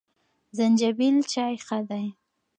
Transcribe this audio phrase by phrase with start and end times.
[0.57, 2.05] زنجبیل چای ښه دی.